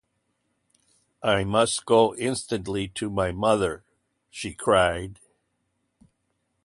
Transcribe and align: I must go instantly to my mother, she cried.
I 1.21 1.43
must 1.43 1.85
go 1.85 2.15
instantly 2.15 2.87
to 2.87 3.07
my 3.11 3.31
mother, 3.31 3.83
she 4.31 4.51
cried. 4.55 5.19